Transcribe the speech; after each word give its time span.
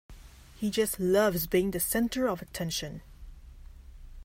He 0.55 0.71
just 0.71 0.99
loves 0.99 1.45
being 1.45 1.69
the 1.69 1.79
center 1.79 2.25
of 2.27 2.41
attention. 2.41 3.03